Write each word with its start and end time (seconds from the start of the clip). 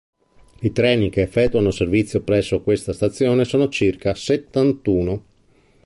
I 0.61 0.71
treni 0.71 1.11
che 1.11 1.21
effettuano 1.21 1.69
servizio 1.69 2.21
presso 2.23 2.63
questa 2.63 2.91
stazione 2.91 3.45
sono 3.45 3.69
circa 3.69 4.15
settantuno. 4.15 5.25